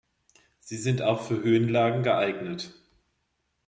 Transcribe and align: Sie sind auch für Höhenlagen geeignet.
Sie 0.59 0.77
sind 0.77 1.03
auch 1.03 1.21
für 1.21 1.43
Höhenlagen 1.43 2.01
geeignet. 2.01 2.73